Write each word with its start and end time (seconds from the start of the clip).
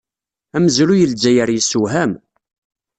Amezruy 0.55 1.01
n 1.05 1.09
Lezzayer 1.11 1.49
yessewham. 1.53 2.11